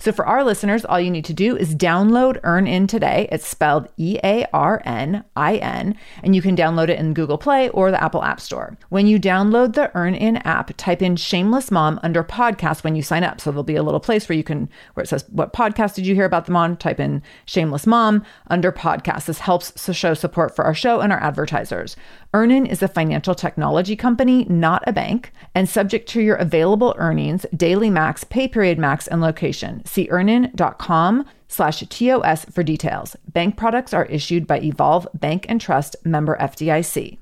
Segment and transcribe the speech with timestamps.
[0.00, 3.28] So for our listeners, all you need to do is download EarnIn today.
[3.32, 7.36] It's spelled E A R N I N, and you can download it in Google
[7.36, 8.78] Play or the Apple App Store.
[8.90, 13.24] When you download the EarnIn app, type in Shameless Mom under podcast when you sign
[13.24, 13.40] up.
[13.40, 16.06] So there'll be a little place where you can where it says what podcast did
[16.06, 16.76] you hear about them on?
[16.76, 19.26] Type in Shameless Mom under podcast.
[19.26, 21.96] This helps to show support for our show and our advertisers.
[22.32, 27.46] EarnIn is a financial technology company, not a bank, and subject to your available earnings,
[27.56, 29.82] daily max, pay period max, and location.
[29.88, 33.16] See earnin.com slash TOS for details.
[33.26, 37.16] Bank products are issued by Evolve Bank and Trust member FDIC.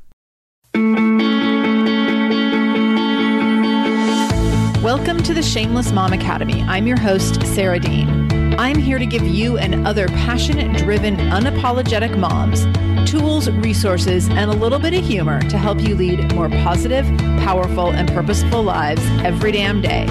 [4.82, 6.62] Welcome to the Shameless Mom Academy.
[6.62, 8.54] I'm your host, Sarah Dean.
[8.58, 12.66] I'm here to give you and other passionate, driven, unapologetic moms
[13.08, 17.06] tools, resources, and a little bit of humor to help you lead more positive,
[17.38, 20.06] powerful, and purposeful lives every damn day.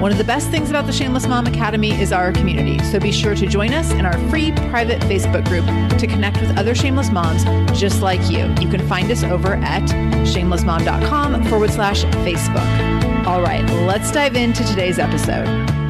[0.00, 3.10] One of the best things about the Shameless Mom Academy is our community, so be
[3.10, 5.64] sure to join us in our free private Facebook group
[5.98, 7.44] to connect with other shameless moms
[7.78, 8.46] just like you.
[8.60, 9.82] You can find us over at
[10.26, 13.26] shamelessmom.com forward slash Facebook.
[13.26, 15.83] All right, let's dive into today's episode.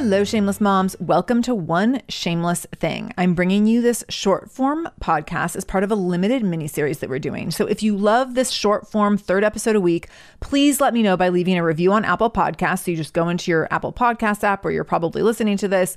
[0.00, 0.94] Hello, Shameless Moms.
[1.00, 3.12] Welcome to One Shameless Thing.
[3.18, 7.10] I'm bringing you this short form podcast as part of a limited mini series that
[7.10, 7.50] we're doing.
[7.50, 10.06] So, if you love this short form third episode a week,
[10.38, 12.84] please let me know by leaving a review on Apple Podcasts.
[12.84, 15.96] So, you just go into your Apple Podcast app where you're probably listening to this,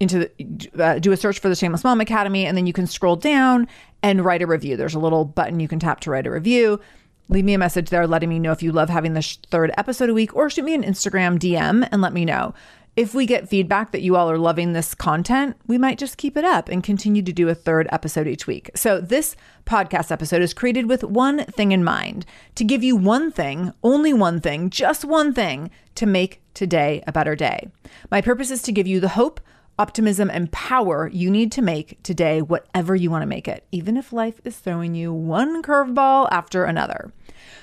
[0.00, 2.88] into the, uh, do a search for the Shameless Mom Academy, and then you can
[2.88, 3.68] scroll down
[4.02, 4.76] and write a review.
[4.76, 6.80] There's a little button you can tap to write a review
[7.28, 10.10] leave me a message there letting me know if you love having this third episode
[10.10, 12.52] a week or shoot me an Instagram DM and let me know.
[12.94, 16.36] If we get feedback that you all are loving this content, we might just keep
[16.36, 18.70] it up and continue to do a third episode each week.
[18.74, 23.32] So, this podcast episode is created with one thing in mind to give you one
[23.32, 27.70] thing, only one thing, just one thing to make today a better day.
[28.10, 29.40] My purpose is to give you the hope,
[29.78, 33.96] optimism, and power you need to make today whatever you want to make it, even
[33.96, 37.10] if life is throwing you one curveball after another.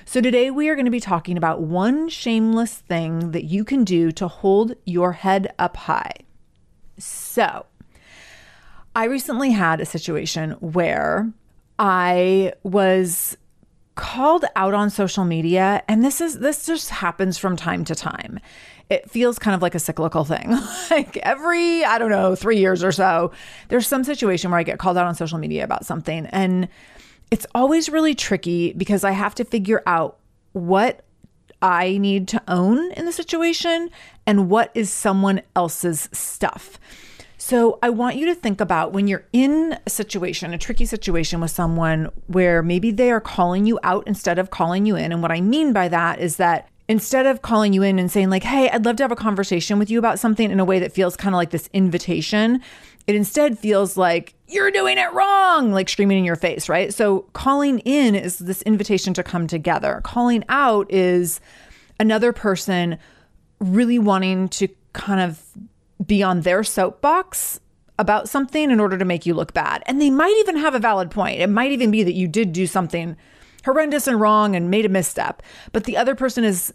[0.04, 3.84] So, today we are going to be talking about one shameless thing that you can
[3.84, 6.14] do to hold your head up high.
[6.98, 7.66] So,
[8.94, 11.30] I recently had a situation where
[11.78, 13.36] I was
[13.94, 18.40] called out on social media and this is this just happens from time to time.
[18.88, 20.50] It feels kind of like a cyclical thing.
[20.90, 23.30] like every I don't know, 3 years or so,
[23.68, 26.68] there's some situation where I get called out on social media about something and
[27.30, 30.18] it's always really tricky because I have to figure out
[30.52, 31.04] what
[31.62, 33.90] I need to own in the situation
[34.26, 36.78] and what is someone else's stuff.
[37.36, 41.40] So I want you to think about when you're in a situation, a tricky situation
[41.40, 45.10] with someone where maybe they are calling you out instead of calling you in.
[45.10, 48.30] And what I mean by that is that instead of calling you in and saying,
[48.30, 50.78] like, hey, I'd love to have a conversation with you about something in a way
[50.80, 52.60] that feels kind of like this invitation,
[53.06, 56.92] it instead feels like you're doing it wrong, like screaming in your face, right?
[56.92, 60.00] So calling in is this invitation to come together.
[60.04, 61.40] Calling out is
[61.98, 62.98] another person
[63.60, 65.42] really wanting to kind of
[66.04, 67.60] be on their soapbox
[67.98, 69.82] about something in order to make you look bad.
[69.86, 71.40] And they might even have a valid point.
[71.40, 73.16] It might even be that you did do something
[73.64, 75.42] horrendous and wrong and made a misstep,
[75.72, 76.72] but the other person is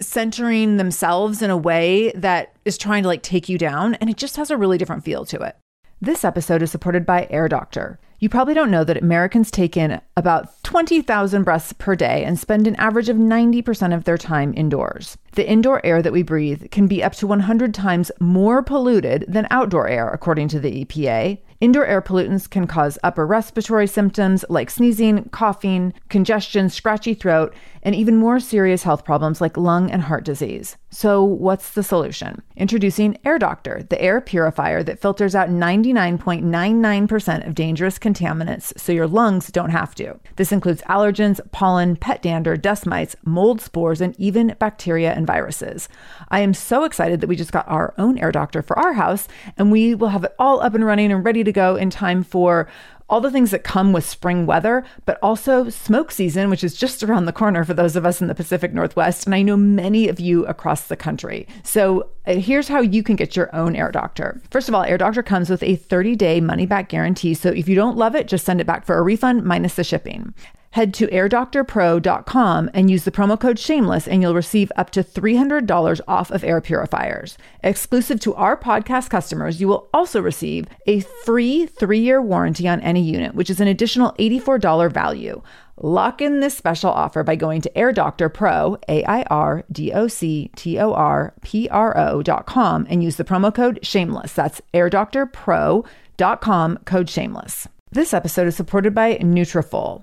[0.00, 4.16] centering themselves in a way that is trying to like take you down and it
[4.16, 5.56] just has a really different feel to it.
[6.00, 8.00] This episode is supported by Air Doctor.
[8.18, 12.66] You probably don't know that Americans take in about 20,000 breaths per day and spend
[12.66, 15.16] an average of 90% of their time indoors.
[15.32, 19.46] The indoor air that we breathe can be up to 100 times more polluted than
[19.50, 21.38] outdoor air, according to the EPA.
[21.60, 27.94] Indoor air pollutants can cause upper respiratory symptoms like sneezing, coughing, congestion, scratchy throat, and
[27.94, 30.76] even more serious health problems like lung and heart disease.
[30.94, 32.40] So, what's the solution?
[32.54, 39.08] Introducing Air Doctor, the air purifier that filters out 99.99% of dangerous contaminants so your
[39.08, 40.20] lungs don't have to.
[40.36, 45.88] This includes allergens, pollen, pet dander, dust mites, mold spores, and even bacteria and viruses.
[46.28, 49.26] I am so excited that we just got our own Air Doctor for our house,
[49.56, 52.22] and we will have it all up and running and ready to go in time
[52.22, 52.68] for
[53.08, 57.02] all the things that come with spring weather, but also smoke season, which is just
[57.02, 59.26] around the corner for those of us in the Pacific Northwest.
[59.26, 61.46] And I know many of you across the country.
[61.62, 64.40] So uh, here's how you can get your own Air Doctor.
[64.50, 67.34] First of all, Air Doctor comes with a 30 day money back guarantee.
[67.34, 69.84] So if you don't love it, just send it back for a refund minus the
[69.84, 70.32] shipping
[70.74, 76.00] head to airdoctorpro.com and use the promo code shameless and you'll receive up to $300
[76.08, 77.38] off of air purifiers.
[77.62, 83.00] Exclusive to our podcast customers, you will also receive a free 3-year warranty on any
[83.00, 85.40] unit, which is an additional $84 value.
[85.80, 89.92] Lock in this special offer by going to Air Doctor Pro, A I R D
[89.92, 94.32] O C T O R P R O.com and use the promo code shameless.
[94.32, 97.68] That's airdoctorpro.com, code shameless.
[97.92, 100.02] This episode is supported by Nutrafol.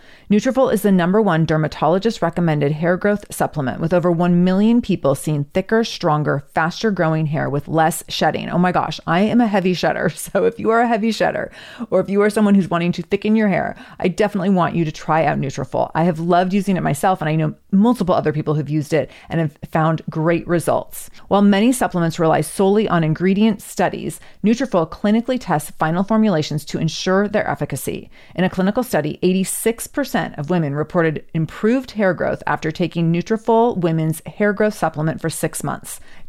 [0.31, 5.13] Nutrafol is the number one dermatologist recommended hair growth supplement with over 1 million people
[5.13, 8.49] seeing thicker, stronger, faster growing hair with less shedding.
[8.49, 10.09] Oh my gosh, I am a heavy shedder.
[10.21, 11.51] So if you are a heavy shedder
[11.89, 14.85] or if you are someone who's wanting to thicken your hair, I definitely want you
[14.85, 15.91] to try out Nutrafol.
[15.93, 19.11] I have loved using it myself and I know multiple other people who've used it
[19.29, 21.09] and have found great results.
[21.27, 27.27] While many supplements rely solely on ingredient studies, Nutrafol clinically tests final formulations to ensure
[27.27, 28.09] their efficacy.
[28.35, 33.77] In a clinical study, 86% percent of women reported improved hair growth after taking Nutrafol
[33.77, 35.99] Women's Hair Growth Supplement for six months.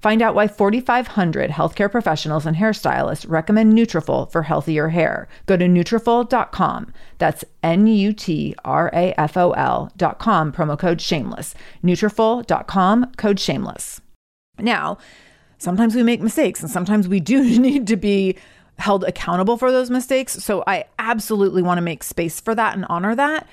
[0.00, 5.28] Find out why 4,500 healthcare professionals and hairstylists recommend Nutrafol for healthier hair.
[5.46, 6.92] Go to Nutrafol.com.
[7.18, 8.12] That's N-U-T-R-A-F-O-L.com,
[10.52, 11.54] promo code SHAMELESS.
[11.82, 14.00] Nutrafol.com, code SHAMELESS.
[14.58, 14.98] Now,
[15.58, 18.36] sometimes we make mistakes and sometimes we do need to be
[18.78, 20.34] held accountable for those mistakes.
[20.44, 23.46] So I absolutely want to make space for that and honor that.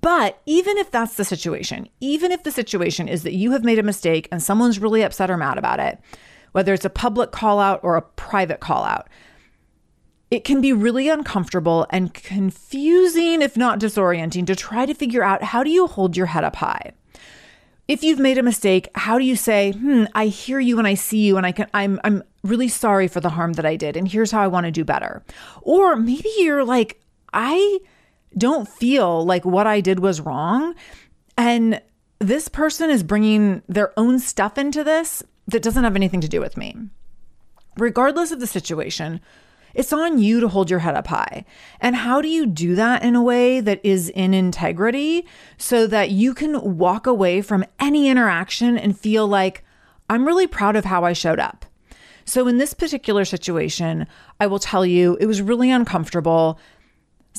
[0.00, 3.78] But even if that's the situation, even if the situation is that you have made
[3.78, 5.98] a mistake and someone's really upset or mad about it,
[6.52, 9.08] whether it's a public call out or a private call out,
[10.30, 15.42] it can be really uncomfortable and confusing, if not disorienting, to try to figure out
[15.42, 16.92] how do you hold your head up high.
[17.88, 20.92] If you've made a mistake, how do you say, "Hmm, I hear you and I
[20.92, 23.96] see you and I can I'm I'm really sorry for the harm that I did
[23.96, 25.24] and here's how I want to do better."
[25.62, 27.00] Or maybe you're like,
[27.32, 27.78] "I
[28.36, 30.74] don't feel like what I did was wrong.
[31.36, 31.80] And
[32.18, 36.40] this person is bringing their own stuff into this that doesn't have anything to do
[36.40, 36.76] with me.
[37.76, 39.20] Regardless of the situation,
[39.74, 41.44] it's on you to hold your head up high.
[41.80, 46.10] And how do you do that in a way that is in integrity so that
[46.10, 49.64] you can walk away from any interaction and feel like,
[50.10, 51.64] I'm really proud of how I showed up?
[52.24, 54.06] So, in this particular situation,
[54.40, 56.58] I will tell you it was really uncomfortable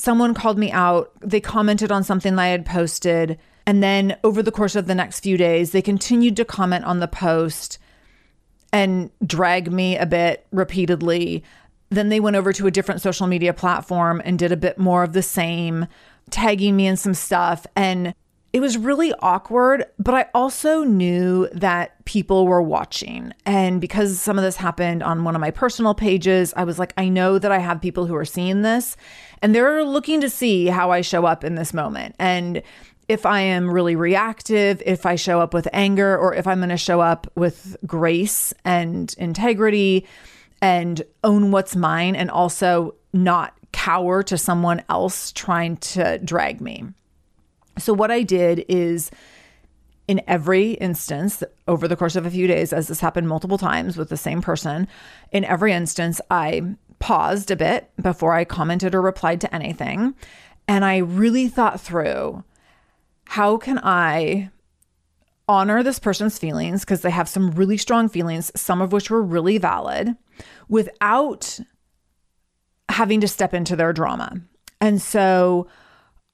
[0.00, 1.12] someone called me out.
[1.20, 3.38] They commented on something I had posted.
[3.66, 7.00] And then over the course of the next few days, they continued to comment on
[7.00, 7.78] the post
[8.72, 11.44] and drag me a bit repeatedly.
[11.90, 15.02] Then they went over to a different social media platform and did a bit more
[15.02, 15.86] of the same,
[16.30, 17.66] tagging me in some stuff.
[17.76, 18.14] And
[18.52, 23.32] it was really awkward, but I also knew that people were watching.
[23.46, 26.92] And because some of this happened on one of my personal pages, I was like,
[26.96, 28.96] I know that I have people who are seeing this
[29.40, 32.16] and they're looking to see how I show up in this moment.
[32.18, 32.62] And
[33.08, 36.70] if I am really reactive, if I show up with anger, or if I'm going
[36.70, 40.06] to show up with grace and integrity
[40.62, 46.84] and own what's mine and also not cower to someone else trying to drag me.
[47.80, 49.10] So, what I did is
[50.06, 53.96] in every instance over the course of a few days, as this happened multiple times
[53.96, 54.88] with the same person,
[55.30, 56.62] in every instance, I
[56.98, 60.14] paused a bit before I commented or replied to anything.
[60.68, 62.44] And I really thought through
[63.26, 64.50] how can I
[65.48, 69.22] honor this person's feelings because they have some really strong feelings, some of which were
[69.22, 70.16] really valid,
[70.68, 71.58] without
[72.88, 74.40] having to step into their drama.
[74.80, 75.68] And so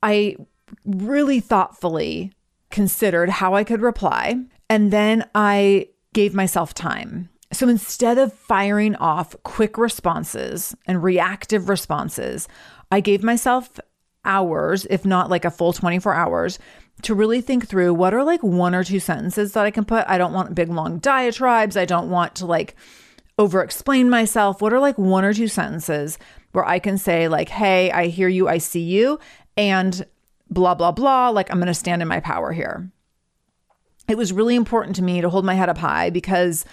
[0.02, 0.36] I
[0.84, 2.32] really thoughtfully
[2.70, 4.36] considered how I could reply.
[4.68, 7.28] And then I gave myself time.
[7.52, 12.48] So instead of firing off quick responses and reactive responses,
[12.90, 13.78] I gave myself
[14.24, 16.58] hours, if not like a full 24 hours,
[17.02, 20.04] to really think through what are like one or two sentences that I can put.
[20.08, 21.76] I don't want big long diatribes.
[21.76, 22.74] I don't want to like
[23.38, 24.60] over explain myself.
[24.60, 26.18] What are like one or two sentences
[26.52, 29.20] where I can say, like, hey, I hear you, I see you,
[29.56, 30.06] and
[30.50, 31.30] blah, blah, blah.
[31.30, 32.90] Like, I'm going to stand in my power here.
[34.08, 36.64] It was really important to me to hold my head up high because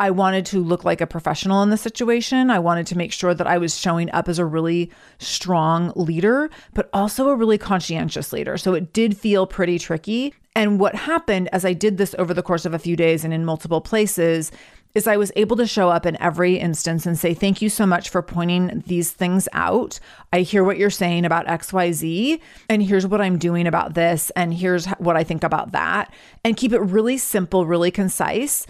[0.00, 2.48] I wanted to look like a professional in the situation.
[2.48, 6.48] I wanted to make sure that I was showing up as a really strong leader,
[6.72, 8.56] but also a really conscientious leader.
[8.56, 10.34] So it did feel pretty tricky.
[10.56, 13.34] And what happened as I did this over the course of a few days and
[13.34, 14.50] in multiple places
[14.94, 17.86] is I was able to show up in every instance and say, Thank you so
[17.86, 20.00] much for pointing these things out.
[20.32, 24.52] I hear what you're saying about XYZ, and here's what I'm doing about this, and
[24.52, 26.12] here's what I think about that.
[26.44, 28.66] And keep it really simple, really concise,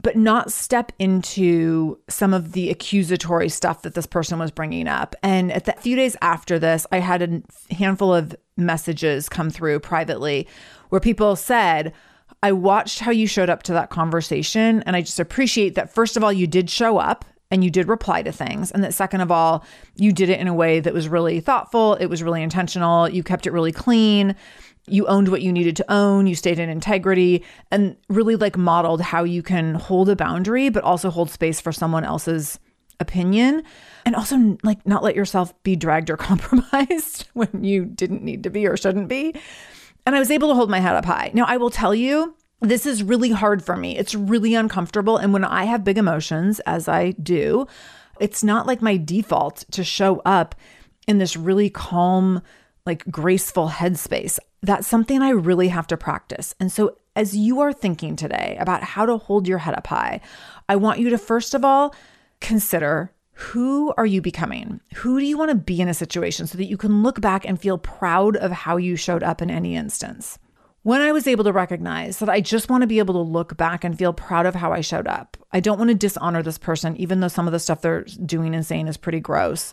[0.00, 5.16] but not step into some of the accusatory stuff that this person was bringing up.
[5.22, 10.46] And the few days after this, I had a handful of messages come through privately
[10.90, 11.92] where people said,
[12.42, 14.82] I watched how you showed up to that conversation.
[14.84, 17.88] And I just appreciate that, first of all, you did show up and you did
[17.88, 18.70] reply to things.
[18.70, 19.64] And that, second of all,
[19.96, 21.94] you did it in a way that was really thoughtful.
[21.94, 23.08] It was really intentional.
[23.08, 24.36] You kept it really clean.
[24.86, 26.26] You owned what you needed to own.
[26.26, 30.84] You stayed in integrity and really like modeled how you can hold a boundary, but
[30.84, 32.58] also hold space for someone else's
[33.00, 33.62] opinion
[34.04, 38.50] and also like not let yourself be dragged or compromised when you didn't need to
[38.50, 39.34] be or shouldn't be.
[40.08, 41.30] And I was able to hold my head up high.
[41.34, 43.98] Now, I will tell you, this is really hard for me.
[43.98, 45.18] It's really uncomfortable.
[45.18, 47.66] And when I have big emotions, as I do,
[48.18, 50.54] it's not like my default to show up
[51.06, 52.40] in this really calm,
[52.86, 54.38] like graceful headspace.
[54.62, 56.54] That's something I really have to practice.
[56.58, 60.22] And so, as you are thinking today about how to hold your head up high,
[60.70, 61.94] I want you to first of all
[62.40, 64.80] consider who are you becoming?
[64.96, 67.44] Who do you want to be in a situation so that you can look back
[67.44, 70.40] and feel proud of how you showed up in any instance?
[70.82, 73.56] When I was able to recognize that I just want to be able to look
[73.56, 76.58] back and feel proud of how I showed up, I don't want to dishonor this
[76.58, 79.72] person, even though some of the stuff they're doing and saying is pretty gross.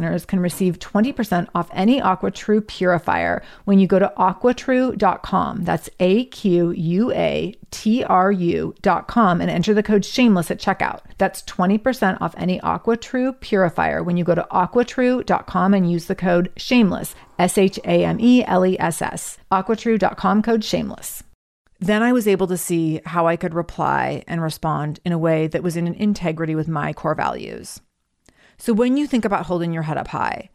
[0.01, 5.63] listeners can receive 20% off any AquaTru purifier when you go to aquatru.com.
[5.63, 11.01] That's A Q U A T R U.com and enter the code shameless at checkout.
[11.17, 16.51] That's 20% off any AquaTru purifier when you go to aquatru.com and use the code
[16.57, 19.37] shameless, S H A M E L E S S.
[19.51, 21.23] Aquatru.com code shameless.
[21.79, 25.47] Then I was able to see how I could reply and respond in a way
[25.47, 27.81] that was in integrity with my core values.
[28.61, 30.51] So when you think about holding your head up high,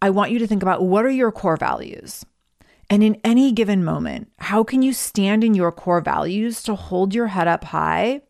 [0.00, 2.24] I want you to think about what are your core values?
[2.88, 7.12] And in any given moment, how can you stand in your core values to hold
[7.12, 8.22] your head up high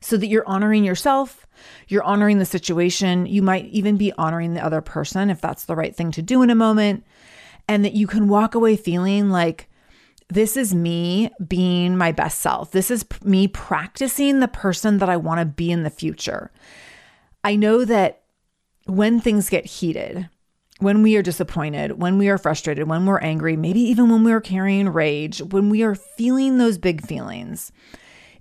[0.00, 1.48] so that you're honoring yourself,
[1.88, 5.74] you're honoring the situation, you might even be honoring the other person if that's the
[5.74, 7.04] right thing to do in a moment,
[7.66, 9.68] and that you can walk away feeling like
[10.28, 12.70] this is me being my best self.
[12.70, 16.52] This is me practicing the person that I want to be in the future.
[17.44, 18.22] I know that
[18.86, 20.28] when things get heated,
[20.78, 24.40] when we are disappointed, when we are frustrated, when we're angry, maybe even when we're
[24.40, 27.70] carrying rage, when we are feeling those big feelings,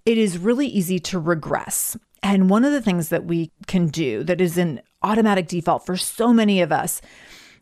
[0.06, 1.96] it is really easy to regress.
[2.24, 5.98] And one of the things that we can do that is an automatic default for
[5.98, 7.02] so many of us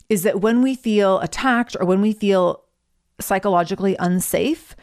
[0.10, 2.64] is that when we feel attacked or when we feel
[3.22, 4.76] psychologically unsafe,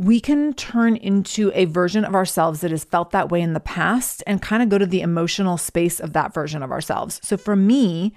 [0.00, 3.60] we can turn into a version of ourselves that has felt that way in the
[3.60, 7.20] past and kind of go to the emotional space of that version of ourselves.
[7.22, 8.14] So for me,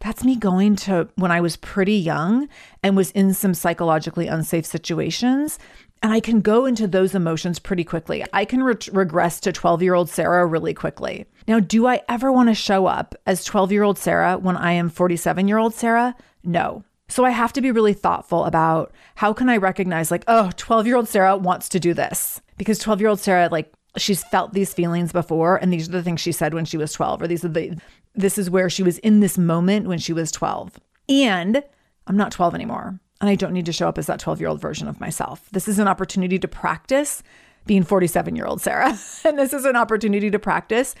[0.00, 2.48] that's me going to when I was pretty young
[2.82, 5.60] and was in some psychologically unsafe situations.
[6.02, 8.24] And I can go into those emotions pretty quickly.
[8.32, 11.26] I can re- regress to 12 year old Sarah really quickly.
[11.46, 14.72] Now, do I ever want to show up as 12 year old Sarah when I
[14.72, 16.16] am 47 year old Sarah?
[16.42, 16.82] No.
[17.08, 21.08] So I have to be really thoughtful about how can I recognize like, oh, 12-year-old
[21.08, 22.40] Sarah wants to do this.
[22.56, 26.32] Because 12-year-old Sarah like she's felt these feelings before and these are the things she
[26.32, 27.78] said when she was 12 or these are the
[28.16, 30.78] this is where she was in this moment when she was 12.
[31.08, 31.62] And
[32.06, 32.98] I'm not 12 anymore.
[33.20, 35.48] And I don't need to show up as that 12 year old version of myself.
[35.52, 37.22] This is an opportunity to practice
[37.66, 38.98] being 47 year old Sarah.
[39.24, 40.94] and this is an opportunity to practice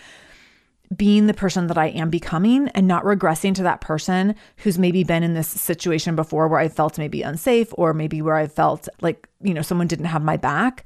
[0.94, 5.02] being the person that I am becoming and not regressing to that person who's maybe
[5.04, 8.88] been in this situation before where I felt maybe unsafe or maybe where I felt
[9.00, 10.84] like, you know, someone didn't have my back.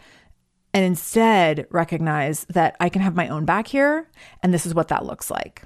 [0.73, 4.09] And instead recognize that I can have my own back here
[4.43, 5.63] and this is what that looks like.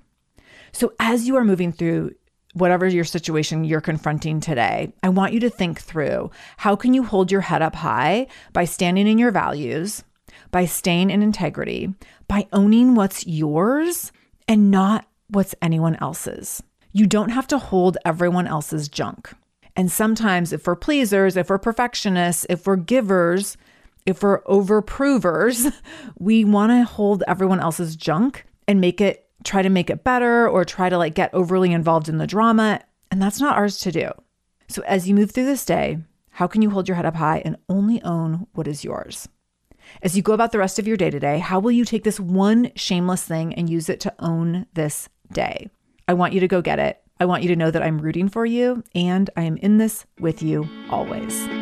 [0.73, 2.13] So as you are moving through
[2.55, 7.03] whatever your situation you're confronting today, I want you to think through how can you
[7.03, 10.05] hold your head up high by standing in your values,
[10.51, 11.95] by staying in integrity,
[12.29, 14.13] by owning what's yours
[14.49, 16.63] and not what's anyone else's.
[16.93, 19.33] You don't have to hold everyone else's junk.
[19.75, 23.57] And sometimes, if we're pleasers, if we're perfectionists, if we're givers,
[24.05, 25.69] if we're overprovers,
[26.19, 30.47] we want to hold everyone else's junk and make it, try to make it better
[30.49, 32.81] or try to like get overly involved in the drama.
[33.11, 34.11] And that's not ours to do.
[34.69, 35.99] So, as you move through this day,
[36.31, 39.29] how can you hold your head up high and only own what is yours?
[40.01, 42.21] As you go about the rest of your day today, how will you take this
[42.21, 45.69] one shameless thing and use it to own this day?
[46.09, 47.01] I want you to go get it.
[47.21, 50.07] I want you to know that I'm rooting for you and I am in this
[50.19, 51.62] with you always.